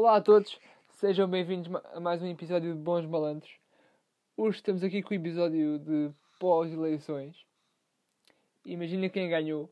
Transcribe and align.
Olá 0.00 0.14
a 0.14 0.20
todos, 0.20 0.56
sejam 0.90 1.28
bem-vindos 1.28 1.68
a 1.92 1.98
mais 1.98 2.22
um 2.22 2.28
episódio 2.28 2.72
de 2.72 2.78
Bons 2.78 3.04
Malandros. 3.04 3.50
Hoje 4.36 4.58
estamos 4.58 4.84
aqui 4.84 5.02
com 5.02 5.12
o 5.12 5.16
episódio 5.16 5.76
de 5.80 6.14
pós-eleições. 6.38 7.44
Imagina 8.64 9.08
quem 9.08 9.28
ganhou. 9.28 9.68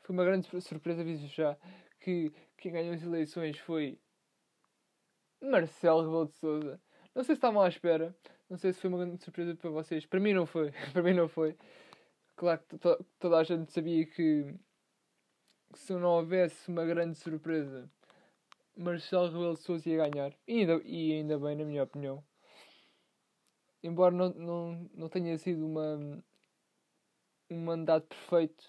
Foi 0.00 0.12
uma 0.12 0.24
grande 0.24 0.48
surpresa, 0.60 1.02
aviso 1.02 1.28
já, 1.28 1.56
que 2.00 2.32
quem 2.56 2.72
ganhou 2.72 2.94
as 2.94 3.02
eleições 3.04 3.56
foi 3.60 3.96
Marcelo 5.40 6.02
Rebelo 6.02 6.26
de 6.26 6.34
Souza. 6.34 6.80
Não 7.14 7.22
sei 7.22 7.36
se 7.36 7.38
estavam 7.38 7.62
à 7.62 7.68
espera, 7.68 8.12
não 8.50 8.56
sei 8.56 8.72
se 8.72 8.80
foi 8.80 8.90
uma 8.90 8.98
grande 8.98 9.22
surpresa 9.22 9.54
para 9.54 9.70
vocês. 9.70 10.04
Para 10.04 10.18
mim 10.18 10.32
não 10.32 10.46
foi, 10.46 10.72
para 10.92 11.00
mim 11.00 11.14
não 11.14 11.28
foi. 11.28 11.56
Claro 12.34 12.60
que 12.68 12.76
to 12.78 13.06
toda 13.20 13.38
a 13.38 13.44
gente 13.44 13.70
sabia 13.70 14.04
que, 14.04 14.52
que 15.72 15.78
se 15.78 15.92
não 15.92 16.08
houvesse 16.08 16.68
uma 16.68 16.84
grande 16.84 17.16
surpresa 17.16 17.88
Marcelo 18.76 19.26
Rebelo 19.26 19.54
de 19.54 19.60
Sousa 19.60 19.88
ia 19.88 20.08
ganhar. 20.08 20.32
E 20.46 20.60
ainda, 20.60 20.82
e 20.84 21.12
ainda 21.12 21.38
bem, 21.38 21.56
na 21.56 21.64
minha 21.64 21.82
opinião. 21.82 22.24
Embora 23.82 24.14
não, 24.14 24.30
não, 24.30 24.90
não 24.94 25.08
tenha 25.08 25.36
sido 25.38 25.66
uma, 25.66 26.22
um 27.50 27.64
mandato 27.64 28.08
perfeito 28.08 28.64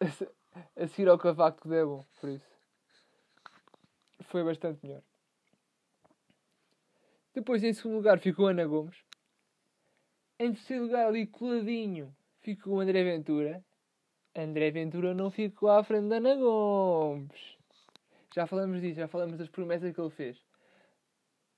a, 0.76 0.86
seguir 0.88 1.08
ao 1.08 1.18
cavaco 1.18 1.62
de 1.62 1.68
Debo, 1.68 2.06
por 2.20 2.30
isso. 2.30 2.50
Foi 4.24 4.44
bastante 4.44 4.84
melhor. 4.84 5.02
Depois, 7.32 7.62
em 7.62 7.72
segundo 7.72 7.96
lugar, 7.96 8.18
ficou 8.18 8.48
Ana 8.48 8.66
Gomes. 8.66 8.96
Em 10.38 10.52
terceiro 10.52 10.84
lugar, 10.84 11.06
ali 11.06 11.26
coladinho, 11.26 12.14
ficou 12.40 12.80
André 12.80 13.04
Ventura. 13.04 13.64
André 14.34 14.70
Ventura 14.70 15.14
não 15.14 15.30
ficou 15.30 15.70
à 15.70 15.84
frente 15.84 16.08
da 16.08 16.16
Ana 16.16 16.34
Gomes. 16.34 17.59
Já 18.32 18.46
falamos 18.46 18.80
disso, 18.80 19.00
já 19.00 19.08
falamos 19.08 19.36
das 19.36 19.48
promessas 19.48 19.92
que 19.92 20.00
ele 20.00 20.10
fez. 20.10 20.38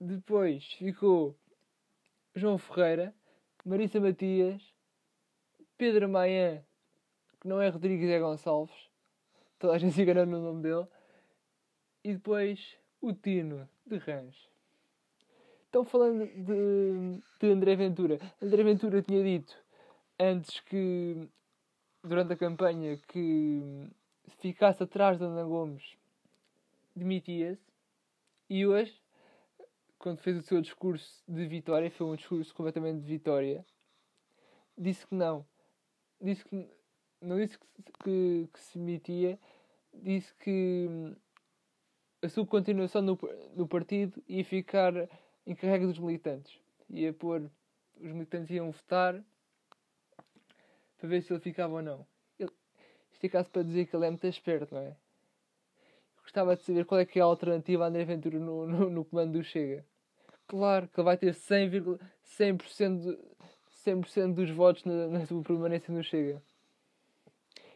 Depois 0.00 0.64
ficou 0.72 1.36
João 2.34 2.56
Ferreira, 2.56 3.14
Marisa 3.64 4.00
Matias, 4.00 4.62
Pedro 5.76 6.08
Maia, 6.08 6.66
que 7.40 7.46
não 7.46 7.60
é 7.60 7.68
Rodrigues, 7.68 8.08
é 8.08 8.18
Gonçalves. 8.18 8.88
Toda 9.58 9.74
a 9.74 9.78
gente 9.78 9.94
se 9.94 10.02
engana 10.02 10.24
no 10.24 10.40
nome 10.40 10.62
dele. 10.62 10.86
E 12.02 12.14
depois 12.14 12.76
o 13.00 13.12
Tino 13.12 13.68
de 13.86 13.98
Rãs. 13.98 14.34
Estão 15.66 15.84
falando 15.84 16.26
de, 16.26 17.22
de 17.38 17.52
André 17.52 17.76
Ventura. 17.76 18.18
André 18.40 18.62
Ventura 18.62 19.02
tinha 19.02 19.22
dito 19.22 19.54
antes 20.18 20.60
que, 20.60 21.28
durante 22.02 22.32
a 22.32 22.36
campanha, 22.36 22.96
que 23.08 23.88
ficasse 24.40 24.82
atrás 24.82 25.18
de 25.18 25.24
Ana 25.24 25.44
Gomes 25.44 26.01
demitia-se 26.94 27.62
e 28.48 28.66
hoje, 28.66 28.94
quando 29.98 30.18
fez 30.18 30.36
o 30.36 30.42
seu 30.42 30.60
discurso 30.60 31.22
de 31.26 31.46
vitória, 31.46 31.90
foi 31.90 32.06
um 32.06 32.16
discurso 32.16 32.54
completamente 32.54 33.00
de 33.02 33.08
vitória, 33.08 33.64
disse 34.76 35.06
que 35.06 35.14
não. 35.14 35.46
Disse 36.20 36.44
que 36.44 36.68
não 37.20 37.38
disse 37.38 37.58
que, 37.58 37.66
que, 38.04 38.48
que 38.52 38.60
se 38.60 38.78
demitia, 38.78 39.38
disse 39.94 40.34
que 40.34 40.86
hum, 40.90 41.16
a 42.20 42.28
sua 42.28 42.46
continuação 42.46 43.00
no, 43.02 43.18
no 43.54 43.66
partido 43.66 44.22
ia 44.28 44.44
ficar 44.44 44.92
encarregue 45.46 45.86
dos 45.86 45.98
militantes. 45.98 46.58
Ia 46.90 47.12
pôr. 47.12 47.50
Os 48.00 48.10
militantes 48.10 48.50
iam 48.50 48.70
votar 48.70 49.22
para 50.98 51.08
ver 51.08 51.22
se 51.22 51.32
ele 51.32 51.40
ficava 51.40 51.74
ou 51.74 51.82
não. 51.82 52.06
Ele, 52.38 52.50
isto 53.12 53.24
é 53.24 53.28
caso 53.28 53.50
para 53.50 53.62
dizer 53.62 53.86
que 53.86 53.94
ele 53.94 54.06
é 54.06 54.10
muito 54.10 54.26
esperto, 54.26 54.74
não 54.74 54.82
é? 54.82 54.96
Gostava 56.22 56.56
de 56.56 56.62
saber 56.62 56.84
qual 56.84 57.00
é 57.00 57.04
que 57.04 57.18
é 57.18 57.22
a 57.22 57.26
alternativa 57.26 57.84
a 57.84 57.88
André 57.88 58.04
Ventura 58.04 58.38
no, 58.38 58.66
no, 58.66 58.90
no 58.90 59.04
comando 59.04 59.32
do 59.32 59.44
Chega. 59.44 59.84
Claro 60.46 60.88
que 60.88 60.98
ele 60.98 61.04
vai 61.04 61.16
ter 61.16 61.34
100%, 61.34 61.98
100%, 62.38 64.06
100 64.06 64.32
dos 64.32 64.50
votos 64.50 64.84
na, 64.84 65.08
na 65.08 65.26
sua 65.26 65.42
permanência 65.42 65.92
no 65.92 66.02
Chega. 66.02 66.42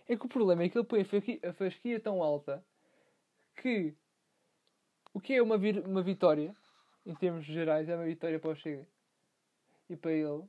É 0.08 0.16
que 0.16 0.24
o 0.26 0.28
problema 0.28 0.62
é 0.62 0.68
que 0.68 0.78
ele 0.78 0.86
põe 0.86 1.00
a 1.42 1.52
fasquia 1.52 1.98
tão 1.98 2.22
alta 2.22 2.64
que 3.56 3.94
o 5.12 5.20
que 5.20 5.34
é 5.34 5.42
uma, 5.42 5.58
vir, 5.58 5.78
uma 5.86 6.02
vitória, 6.02 6.54
em 7.04 7.14
termos 7.14 7.44
gerais, 7.44 7.88
é 7.88 7.96
uma 7.96 8.04
vitória 8.04 8.38
para 8.38 8.50
o 8.50 8.56
Chega. 8.56 8.86
E 9.88 9.96
para 9.96 10.12
ele, 10.12 10.44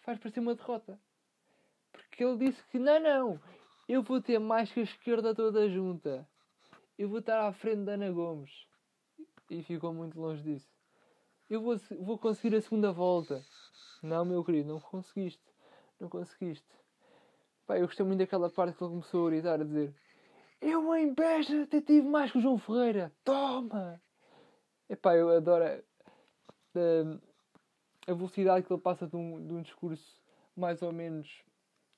faz 0.00 0.18
parecer 0.18 0.40
uma 0.40 0.54
derrota. 0.54 0.98
Porque 1.92 2.24
ele 2.24 2.38
disse 2.38 2.62
que 2.70 2.78
não, 2.78 3.00
não, 3.00 3.40
eu 3.88 4.02
vou 4.02 4.20
ter 4.20 4.38
mais 4.38 4.72
que 4.72 4.80
a 4.80 4.84
esquerda 4.84 5.34
toda 5.34 5.68
junta 5.68 6.26
eu 6.98 7.08
vou 7.08 7.18
estar 7.18 7.46
à 7.46 7.52
frente 7.52 7.84
da 7.84 7.92
Ana 7.92 8.10
Gomes. 8.10 8.50
E 9.50 9.62
ficou 9.62 9.92
muito 9.92 10.20
longe 10.20 10.42
disso. 10.42 10.68
Eu 11.48 11.60
vou, 11.60 11.76
vou 12.00 12.18
conseguir 12.18 12.56
a 12.56 12.60
segunda 12.60 12.92
volta. 12.92 13.44
Não, 14.02 14.24
meu 14.24 14.44
querido, 14.44 14.68
não 14.68 14.80
conseguiste. 14.80 15.42
Não 16.00 16.08
conseguiste. 16.08 16.66
Pá, 17.66 17.78
eu 17.78 17.86
gostei 17.86 18.04
muito 18.04 18.18
daquela 18.18 18.50
parte 18.50 18.76
que 18.76 18.82
ele 18.82 18.90
começou 18.90 19.26
a 19.26 19.30
gritar, 19.30 19.60
a 19.60 19.64
dizer 19.64 19.94
Eu 20.60 20.94
em 20.94 21.12
Beja 21.12 21.62
até 21.62 21.80
tive 21.80 22.08
mais 22.08 22.30
que 22.30 22.38
o 22.38 22.40
João 22.40 22.58
Ferreira. 22.58 23.12
Toma! 23.24 24.00
Epá, 24.88 25.16
eu 25.16 25.30
adoro 25.30 25.64
a, 25.64 25.68
a, 25.68 28.12
a 28.12 28.14
velocidade 28.14 28.66
que 28.66 28.72
ele 28.72 28.80
passa 28.80 29.06
de 29.06 29.16
um, 29.16 29.44
de 29.44 29.52
um 29.52 29.62
discurso 29.62 30.22
mais 30.56 30.80
ou 30.80 30.92
menos 30.92 31.44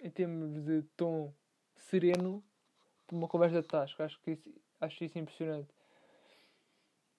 em 0.01 0.11
termos 0.11 0.65
de 0.65 0.83
tom 0.97 1.33
sereno 1.75 2.43
para 3.07 3.17
uma 3.17 3.29
conversa 3.29 3.63
de 3.63 3.69
tasco. 3.69 4.03
Acho 4.03 4.21
que 4.23 4.33
isso, 4.33 4.51
Acho 4.81 5.05
isso 5.05 5.19
impressionante. 5.19 5.69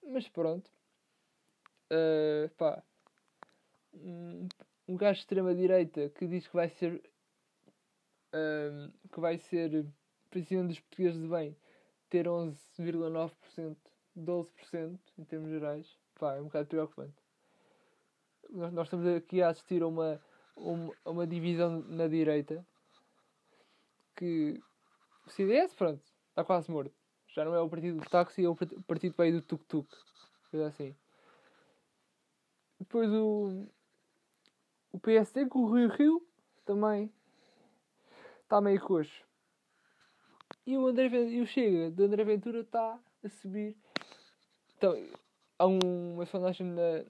Mas 0.04 0.28
pronto. 0.30 0.70
Uh, 1.92 2.50
pá. 2.56 2.84
Um, 3.94 4.48
um 4.88 4.96
gajo 4.96 5.16
de 5.16 5.20
extrema-direita 5.22 6.10
que 6.10 6.28
diz 6.28 6.48
que 6.48 6.56
vai 6.56 6.70
ser. 6.70 7.02
Uh, 8.34 8.92
que 9.12 9.20
vai 9.20 9.38
ser 9.38 9.86
presidente 10.30 10.68
dos 10.68 10.80
portugueses 10.80 11.20
de 11.20 11.28
bem 11.28 11.58
ter 12.10 12.26
11,9%, 12.26 13.76
12% 14.18 15.00
em 15.18 15.24
termos 15.24 15.50
gerais. 15.50 15.98
Pá, 16.20 16.36
é 16.36 16.42
um 16.42 16.46
bocado 16.46 16.68
preocupante. 16.68 17.16
Nós, 18.50 18.74
nós 18.74 18.88
estamos 18.88 19.08
aqui 19.08 19.42
a 19.42 19.50
assistir 19.50 19.82
a 19.82 19.88
uma, 19.88 20.22
uma, 20.56 20.94
uma 21.06 21.28
divisão 21.28 21.82
na 21.82 22.08
direita 22.08 22.66
que 24.16 24.60
o 25.26 25.30
CDS, 25.30 25.74
pronto, 25.74 26.04
está 26.30 26.44
quase 26.44 26.70
morto. 26.70 26.99
Já 27.40 27.46
não 27.46 27.56
é 27.56 27.62
o 27.62 27.70
partido 27.70 28.02
do 28.02 28.10
táxi, 28.10 28.44
é 28.44 28.50
o 28.50 28.56
partido 28.86 29.16
para 29.16 29.32
do 29.32 29.42
tuk-tuk. 29.42 29.88
Coisa 30.52 30.68
assim. 30.68 30.94
Depois 32.78 33.10
o. 33.10 33.66
O 34.92 35.00
PSD 35.00 35.46
com 35.46 35.60
o 35.60 35.74
Rio 35.74 35.88
Rio 35.88 36.28
também 36.66 37.10
está 38.44 38.60
meio 38.60 38.82
coxo. 38.82 39.24
E 40.68 40.78
o 40.78 40.86
André 40.88 41.08
e 41.30 41.40
o 41.40 41.48
Chega 41.48 41.90
do 41.90 42.04
André 42.04 42.26
Ventura 42.26 42.60
está 42.60 43.00
a 43.24 43.30
subir. 43.30 43.78
Então, 44.76 44.94
há 45.58 45.66
um, 45.66 46.16
uma 46.16 46.26
sondagem 46.26 46.68
na, 46.68 47.06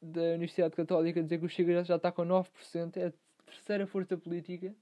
da 0.00 0.34
Universidade 0.34 0.76
Católica 0.76 1.18
a 1.18 1.22
dizer 1.24 1.40
que 1.40 1.46
o 1.46 1.48
Chega 1.48 1.82
já 1.82 1.96
está 1.96 2.12
com 2.12 2.22
9%, 2.22 2.98
é 2.98 3.06
a 3.08 3.12
terceira 3.44 3.84
força 3.88 4.16
política 4.16 4.72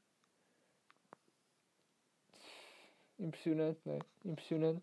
impressionante, 3.18 3.80
não 3.84 3.94
é? 3.94 3.98
Impressionante. 4.24 4.82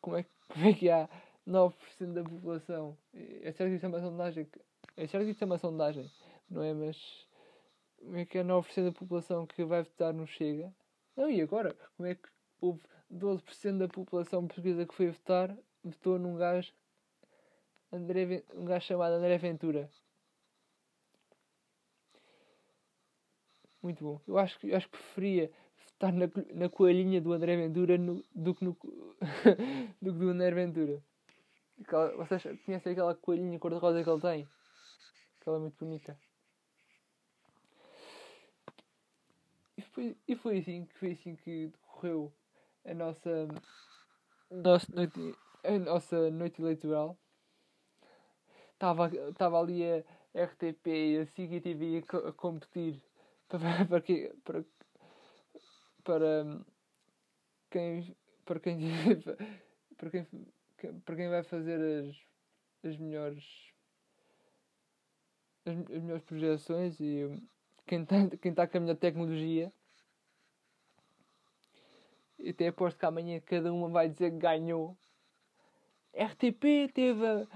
Como 0.00 0.16
é, 0.16 0.24
como 0.48 0.66
é 0.66 0.72
que 0.72 0.90
há 0.90 1.08
9% 1.46 2.12
da 2.12 2.22
população? 2.22 2.96
É 3.14 3.52
certo 3.52 3.70
que 3.70 3.76
isto 3.76 3.84
é 3.84 3.88
uma 3.88 4.00
sondagem. 4.00 4.48
É 4.96 5.06
certo 5.06 5.24
que 5.24 5.30
isto 5.30 5.42
é 5.42 5.46
uma 5.46 5.58
sondagem, 5.58 6.10
não 6.50 6.62
é? 6.62 6.72
Mas 6.72 7.26
como 7.98 8.16
é 8.16 8.24
que 8.24 8.38
é 8.38 8.44
9% 8.44 8.84
da 8.84 8.92
população 8.92 9.46
que 9.46 9.64
vai 9.64 9.82
votar 9.82 10.12
no 10.12 10.26
Chega? 10.26 10.72
Não, 11.16 11.30
e 11.30 11.40
agora? 11.40 11.76
Como 11.96 12.08
é 12.08 12.14
que 12.14 12.28
houve 12.60 12.82
12% 13.12 13.78
da 13.78 13.88
população 13.88 14.46
portuguesa 14.46 14.86
que 14.86 14.94
foi 14.94 15.08
votar 15.08 15.56
votou 15.84 16.18
num 16.18 16.36
gajo, 16.36 16.72
André, 17.92 18.44
um 18.54 18.64
gajo 18.64 18.86
chamado 18.86 19.14
André 19.14 19.36
Ventura? 19.38 19.90
Muito 23.82 24.04
bom. 24.04 24.20
Eu 24.26 24.38
acho, 24.38 24.64
eu 24.64 24.76
acho 24.76 24.88
que 24.88 24.96
preferia 24.96 25.50
estar 26.02 26.12
na, 26.12 26.26
na 26.54 26.68
coelhinha 26.68 27.20
do 27.20 27.32
André 27.32 27.56
Ventura 27.56 27.96
no, 27.96 28.24
do 28.34 28.54
que 28.54 28.64
no 28.64 28.72
do 30.02 30.12
que 30.12 30.18
do 30.18 30.30
André 30.30 30.50
Ventura. 30.50 31.00
Aquela, 31.80 32.16
vocês 32.16 32.42
conhecem 32.64 32.92
aquela 32.92 33.14
coelhinha 33.14 33.58
cor-de-rosa 33.58 34.02
que 34.02 34.10
ele 34.10 34.20
tem? 34.20 34.48
Aquela 35.40 35.56
é 35.56 35.60
muito 35.60 35.76
bonita. 35.78 36.18
E 39.76 39.82
foi, 39.82 40.16
e 40.26 40.36
foi 40.36 40.58
assim 40.58 40.86
foi 40.94 41.12
assim 41.12 41.36
que 41.36 41.68
decorreu 41.68 42.32
a 42.84 42.94
nossa, 42.94 43.48
nossa 44.50 44.92
noite, 44.92 45.34
a 45.64 45.78
nossa 45.78 46.30
noite 46.30 46.60
eleitoral. 46.60 47.16
Estava, 48.72 49.60
ali 49.60 49.84
a 49.84 50.02
RTP 50.34 50.86
e 50.88 51.18
a 51.18 51.26
SIG 51.26 51.60
TV 51.60 52.04
a, 52.08 52.28
a 52.28 52.32
competir 52.32 53.00
para, 53.48 53.84
para, 53.84 54.02
para 54.44 54.64
para 56.04 56.60
quem 57.70 58.16
para 58.44 58.60
quem 58.60 58.78
para 59.96 60.10
quem 60.10 60.26
para 61.04 61.16
quem 61.16 61.28
vai 61.28 61.42
fazer 61.42 61.80
as, 61.80 62.90
as 62.90 62.96
melhores 62.96 63.72
as, 65.64 65.76
as 65.76 66.02
melhores 66.02 66.24
projeções 66.24 67.00
e 67.00 67.28
quem 67.86 68.02
está 68.02 68.36
quem 68.36 68.54
tá 68.54 68.66
com 68.66 68.78
a 68.78 68.80
melhor 68.80 68.96
tecnologia. 68.96 69.72
Eu 72.38 72.50
até 72.50 72.68
aposto 72.68 72.98
que 72.98 73.06
amanhã 73.06 73.40
cada 73.40 73.72
uma 73.72 73.88
vai 73.88 74.08
dizer 74.08 74.32
que 74.32 74.38
ganhou. 74.38 74.96
RTP 76.12 76.92
teve 76.92 77.46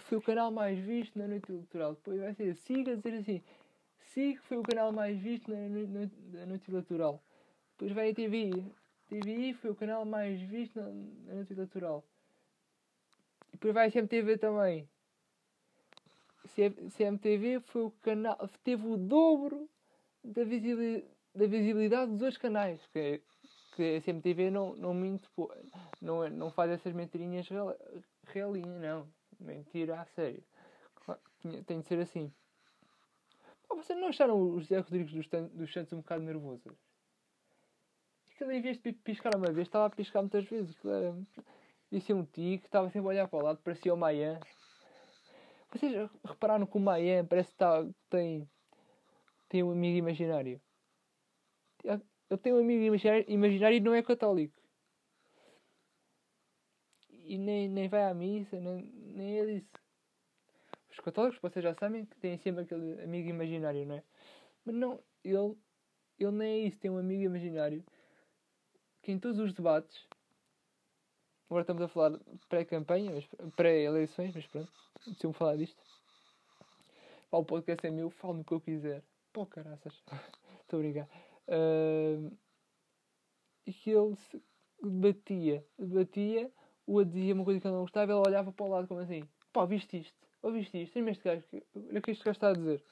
foi 0.00 0.18
o 0.18 0.22
canal 0.22 0.50
mais 0.50 0.78
visto 0.78 1.18
na 1.18 1.28
noite 1.28 1.50
eleitoral. 1.50 1.94
Depois 1.94 2.20
vai 2.20 2.34
ser 2.34 2.54
SIG 2.54 2.90
a 2.90 2.94
dizer 2.96 3.14
assim: 3.14 3.42
SIG 4.00 4.38
foi 4.38 4.56
o 4.56 4.62
canal 4.62 4.92
mais 4.92 5.18
visto 5.18 5.50
na, 5.50 5.68
noite, 5.68 6.14
na 6.32 6.46
noite 6.46 6.70
eleitoral. 6.70 7.22
Depois 7.82 7.96
vai 7.96 8.10
a 8.10 8.14
TVI. 8.14 8.72
TVI 9.08 9.54
foi 9.54 9.70
o 9.70 9.74
canal 9.74 10.04
mais 10.04 10.40
visto 10.40 10.78
na, 10.78 10.86
na 11.26 11.34
noite 11.34 11.52
eleitoral. 11.52 12.04
E 13.48 13.52
depois 13.52 13.74
vai 13.74 13.88
a 13.88 13.90
CMTV 13.90 14.38
também. 14.38 14.88
CMTV 16.96 17.58
foi 17.58 17.82
o 17.82 17.90
canal. 17.90 18.38
teve 18.62 18.86
o 18.86 18.96
dobro 18.96 19.68
da 20.22 20.44
visibilidade, 20.44 21.10
da 21.34 21.46
visibilidade 21.48 22.12
dos 22.12 22.22
outros 22.22 22.38
canais. 22.38 22.80
Que, 22.92 23.20
que 23.74 23.96
a 23.96 24.00
CMTV 24.00 24.52
não, 24.52 24.76
não, 24.76 24.94
muito, 24.94 25.28
não, 26.00 26.28
não 26.30 26.52
faz 26.52 26.70
essas 26.70 26.92
mentirinhas 26.92 27.48
realinhas, 28.28 28.80
não 28.80 29.08
Mentira, 29.40 30.00
a 30.00 30.04
sério. 30.04 30.44
Tem 31.66 31.80
de 31.80 31.88
ser 31.88 31.98
assim. 31.98 32.32
Vocês 33.68 33.98
não 33.98 34.06
acharam 34.06 34.40
o 34.40 34.60
José 34.60 34.78
Rodrigues 34.78 35.12
dos, 35.12 35.50
dos 35.50 35.72
Santos 35.72 35.92
um 35.92 35.96
bocado 35.96 36.22
nervoso? 36.22 36.70
Aquilo 38.34 38.52
em 38.52 38.60
vez 38.60 38.78
de 38.78 38.92
piscar 38.92 39.34
uma 39.36 39.52
vez, 39.52 39.68
estava 39.68 39.86
a 39.86 39.90
piscar 39.90 40.22
muitas 40.22 40.44
vezes. 40.44 40.76
Era. 40.84 41.16
Devia 41.90 42.16
um 42.16 42.24
tique, 42.24 42.64
estava 42.64 42.88
sempre 42.88 43.08
a 43.08 43.10
olhar 43.10 43.28
para 43.28 43.38
o 43.38 43.42
lado, 43.42 43.60
parecia 43.62 43.92
o 43.92 43.96
Mayan. 43.96 44.40
Vocês 45.70 46.10
repararam 46.24 46.66
que 46.66 46.76
o 46.76 46.80
Mayan 46.80 47.26
parece 47.26 47.50
que 47.50 47.58
tá, 47.58 47.86
tem. 48.08 48.48
tem 49.48 49.62
um 49.62 49.72
amigo 49.72 49.98
imaginário? 49.98 50.60
Ele 51.84 52.38
tem 52.42 52.54
um 52.54 52.58
amigo 52.58 52.82
imaginário, 52.82 53.24
imaginário 53.28 53.76
e 53.76 53.80
não 53.80 53.94
é 53.94 54.02
católico 54.02 54.62
e 57.32 57.38
nem, 57.38 57.68
nem 57.68 57.88
vai 57.88 58.04
à 58.04 58.14
missa, 58.14 58.60
nem, 58.60 58.84
nem 59.14 59.38
é 59.38 59.46
disso. 59.46 59.72
Os 60.90 61.00
católicos, 61.00 61.40
vocês 61.40 61.62
já 61.62 61.74
sabem 61.74 62.04
que 62.04 62.16
têm 62.18 62.36
sempre 62.38 62.62
aquele 62.62 63.02
amigo 63.02 63.28
imaginário, 63.30 63.86
não 63.86 63.94
é? 63.96 64.02
Mas 64.64 64.74
não, 64.74 65.02
ele, 65.24 65.56
ele 66.18 66.30
nem 66.32 66.64
é 66.64 66.68
isso, 66.68 66.78
tem 66.78 66.90
um 66.90 66.98
amigo 66.98 67.22
imaginário 67.22 67.82
que 69.02 69.12
em 69.12 69.18
todos 69.18 69.38
os 69.38 69.52
debates, 69.52 70.06
agora 71.50 71.62
estamos 71.62 71.82
a 71.82 71.88
falar 71.88 72.18
pré-campanha, 72.48 73.12
pré-eleições, 73.56 74.34
mas 74.34 74.46
pronto, 74.46 74.72
deixa-me 75.06 75.34
falar 75.34 75.56
disto. 75.56 75.82
Pá, 77.30 77.38
o 77.38 77.44
podcast 77.44 77.86
é 77.86 77.90
meu, 77.90 78.10
falo 78.10 78.34
no 78.34 78.44
que 78.44 78.52
eu 78.52 78.60
quiser. 78.60 79.02
Pô, 79.32 79.46
caraças. 79.46 79.94
Estou 80.62 80.78
a 80.78 80.82
brincar. 80.82 81.08
Uh, 81.48 82.36
e 83.66 83.72
que 83.72 83.90
ele 83.90 84.16
debatia, 84.82 85.66
debatia 85.78 86.50
o 86.86 87.02
dizia 87.04 87.34
uma 87.34 87.44
coisa 87.44 87.60
que 87.60 87.66
ele 87.66 87.74
não 87.74 87.82
gostava, 87.82 88.12
ele 88.12 88.22
olhava 88.26 88.52
para 88.52 88.66
o 88.66 88.68
lado 88.68 88.88
como 88.88 89.00
assim: 89.00 89.22
pá, 89.52 89.64
viste 89.64 90.00
isto? 90.00 90.22
Ouviste 90.42 90.82
isto? 90.82 90.98
Este 90.98 91.24
gajo? 91.24 91.44
Olha 91.74 91.98
o 91.98 92.02
que 92.02 92.10
este 92.10 92.24
gajo 92.24 92.36
está 92.36 92.48
a 92.48 92.52
dizer. 92.52 92.82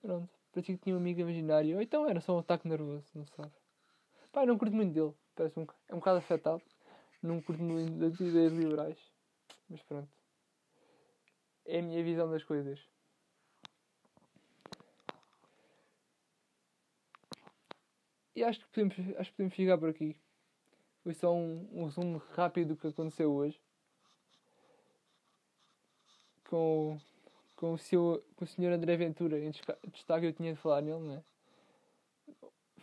Pronto, 0.00 0.28
parecia 0.52 0.74
que 0.76 0.82
tinha 0.82 0.94
um 0.96 0.98
amigo 0.98 1.20
imaginário. 1.20 1.76
Ou 1.76 1.82
então 1.82 2.08
era 2.08 2.20
só 2.20 2.34
um 2.34 2.38
ataque 2.38 2.66
nervoso, 2.66 3.06
não 3.14 3.26
sabe. 3.26 3.52
Pá, 4.34 4.44
não 4.44 4.58
curto 4.58 4.74
muito 4.74 4.92
dele. 4.92 5.14
Parece 5.36 5.60
um, 5.60 5.66
é 5.88 5.94
um 5.94 5.98
bocado 5.98 6.18
afetado. 6.18 6.60
Não 7.22 7.40
curto 7.40 7.62
muito 7.62 7.92
das 7.92 8.18
ideias 8.18 8.52
liberais. 8.52 8.98
Mas 9.70 9.80
pronto. 9.82 10.08
É 11.64 11.78
a 11.78 11.82
minha 11.82 12.02
visão 12.02 12.28
das 12.28 12.42
coisas. 12.42 12.80
E 18.34 18.42
acho 18.42 18.58
que 18.58 18.66
podemos, 18.66 19.16
acho 19.16 19.30
que 19.30 19.36
podemos 19.36 19.54
ficar 19.54 19.78
por 19.78 19.88
aqui. 19.88 20.16
Foi 21.04 21.14
só 21.14 21.32
um, 21.32 21.68
um 21.72 21.84
resumo 21.84 22.18
rápido 22.32 22.74
do 22.74 22.76
que 22.76 22.88
aconteceu 22.88 23.32
hoje. 23.32 23.60
Com, 26.48 26.98
com, 27.54 27.74
o, 27.74 27.78
seu, 27.78 28.24
com 28.34 28.44
o 28.44 28.48
senhor 28.48 28.72
André 28.72 28.96
Ventura 28.96 29.38
em 29.38 29.52
destaque, 29.92 30.26
eu 30.26 30.32
tinha 30.32 30.52
de 30.52 30.58
falar 30.58 30.82
nele, 30.82 31.06
né? 31.06 31.24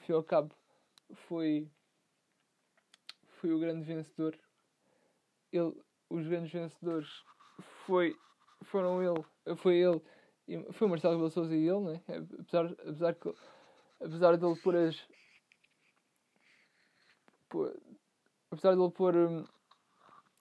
Fio 0.06 0.16
ao 0.16 0.24
cabo, 0.24 0.56
foi, 1.28 1.70
foi 3.40 3.54
o 3.54 3.60
grande 3.60 3.84
vencedor. 3.86 4.38
Ele, 5.52 5.74
os 6.10 6.28
grandes 6.28 6.52
vencedores 6.52 7.10
foi, 7.86 8.16
foram 8.64 9.02
ele, 9.02 9.24
foi 9.58 9.78
ele, 9.78 10.02
foi 10.74 10.88
o 10.88 10.90
Marcelo 10.90 11.14
Rebelo 11.14 11.32
Souza 11.32 11.56
e 11.56 11.68
ele, 11.68 11.80
né? 11.80 12.04
Apesar, 12.40 12.66
apesar, 12.66 13.16
que, 13.16 13.34
apesar 14.00 14.38
dele 14.38 14.60
pôr 14.62 14.76
as. 14.76 15.08
Pôr, 17.50 17.78
apesar 18.50 18.76
de 18.76 18.82
ele 18.82 18.92
pôr 18.92 19.16
hum, 19.16 19.46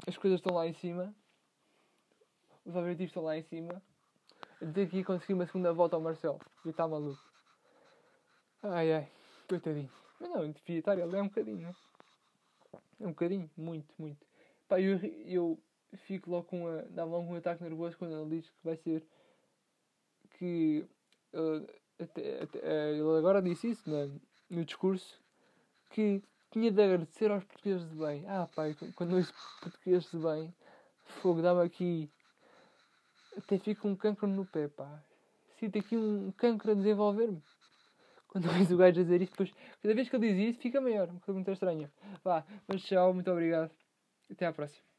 as 0.06 0.16
coisas 0.16 0.40
estão 0.40 0.54
lá 0.54 0.66
em 0.66 0.74
cima, 0.74 1.14
os 2.64 2.74
objetivos 2.74 3.10
estão 3.10 3.22
lá 3.22 3.36
em 3.36 3.42
cima, 3.42 3.82
dizer 4.60 4.88
que 4.88 4.98
ia 4.98 5.04
conseguir 5.04 5.34
uma 5.34 5.46
segunda 5.46 5.72
volta 5.72 5.96
ao 5.96 6.02
Marcelo. 6.02 6.40
E 6.64 6.70
está 6.70 6.86
maluco. 6.86 7.20
Ai 8.62 8.92
ai, 8.92 9.12
coitadinho. 9.48 9.90
Mas 10.20 10.28
não, 10.28 10.50
devia 10.50 10.78
estar 10.78 10.98
ele 10.98 11.16
é 11.16 11.22
um 11.22 11.28
bocadinho, 11.28 11.68
né? 11.68 11.74
É 13.00 13.06
um 13.06 13.10
bocadinho, 13.10 13.50
muito, 13.56 13.94
muito. 13.98 14.26
Pá, 14.68 14.78
eu, 14.78 15.00
eu 15.24 15.58
fico 16.04 16.30
logo 16.30 16.44
com 16.44 16.68
a. 16.68 16.82
dá 16.90 17.04
logo 17.04 17.32
um 17.32 17.36
ataque 17.36 17.62
nervoso 17.62 17.96
quando 17.96 18.14
ele 18.14 18.40
diz 18.40 18.50
que 18.50 18.64
vai 18.64 18.76
ser. 18.76 19.04
que. 20.38 20.86
Uh, 21.32 21.66
até, 22.02 22.42
até, 22.42 22.92
ele 22.92 23.18
agora 23.18 23.42
disse 23.42 23.70
isso 23.70 23.88
no, 23.88 24.20
no 24.48 24.64
discurso 24.64 25.20
que 25.90 26.22
tinha 26.50 26.70
de 26.70 26.82
agradecer 26.82 27.30
aos 27.30 27.44
portugueses 27.44 27.88
de 27.88 27.96
bem. 27.96 28.26
Ah, 28.28 28.48
pai, 28.54 28.76
quando 28.94 29.16
ouço 29.16 29.32
portugueses 29.62 30.10
de 30.10 30.18
bem, 30.18 30.54
fogo, 31.20 31.42
dá-me 31.42 31.62
aqui. 31.62 32.10
Até 33.36 33.58
fico 33.58 33.88
um 33.88 33.96
cancro 33.96 34.26
no 34.26 34.44
pé, 34.44 34.68
pá. 34.68 35.02
Sinto 35.58 35.78
aqui 35.78 35.96
um 35.96 36.32
cancro 36.32 36.72
a 36.72 36.74
desenvolver-me. 36.74 37.42
Quando 38.30 38.48
ouço 38.48 38.74
o 38.74 38.76
gajo 38.76 38.94
dizer 38.94 39.20
isto, 39.20 39.32
depois, 39.32 39.52
cada 39.82 39.94
vez 39.94 40.08
que 40.08 40.14
ele 40.14 40.32
diz 40.32 40.50
isso, 40.50 40.60
fica 40.60 40.80
maior. 40.80 41.08
Uma 41.10 41.20
coisa 41.20 41.36
muito 41.36 41.50
estranha. 41.50 41.90
Vá, 42.22 42.44
mas 42.68 42.82
tchau, 42.82 43.12
muito 43.12 43.30
obrigado. 43.30 43.72
Até 44.30 44.46
à 44.46 44.52
próxima. 44.52 44.89